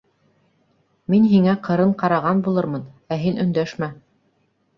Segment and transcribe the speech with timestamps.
[1.13, 3.93] Мин һиңә ҡырын ҡараған булырмын, ә һин өндәшмә.